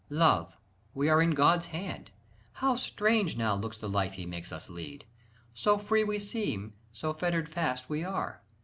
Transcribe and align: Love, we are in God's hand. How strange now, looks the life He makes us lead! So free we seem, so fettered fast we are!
Love, 0.25 0.57
we 0.95 1.09
are 1.09 1.21
in 1.21 1.29
God's 1.29 1.67
hand. 1.67 2.09
How 2.53 2.75
strange 2.75 3.37
now, 3.37 3.53
looks 3.53 3.77
the 3.77 3.87
life 3.87 4.13
He 4.13 4.25
makes 4.25 4.51
us 4.51 4.67
lead! 4.67 5.05
So 5.53 5.77
free 5.77 6.03
we 6.03 6.17
seem, 6.17 6.73
so 6.91 7.13
fettered 7.13 7.47
fast 7.47 7.87
we 7.87 8.03
are! 8.03 8.41